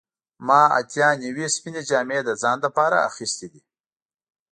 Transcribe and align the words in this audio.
زه 0.47 0.57
اتیا 0.79 1.09
نوي 1.23 1.45
سپینې 1.55 1.81
جامې 1.89 2.19
د 2.23 2.29
ځان 2.41 2.57
لپاره 2.65 3.03
اخیستې 3.09 3.47
دي. 3.53 3.61